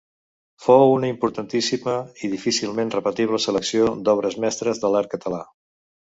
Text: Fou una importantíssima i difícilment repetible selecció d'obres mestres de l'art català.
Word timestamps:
Fou 0.67 0.91
una 0.93 1.09
importantíssima 1.11 1.93
i 2.27 2.29
difícilment 2.31 2.93
repetible 2.95 3.41
selecció 3.45 3.91
d'obres 4.09 4.39
mestres 4.47 4.81
de 4.85 4.91
l'art 4.95 5.13
català. 5.13 5.43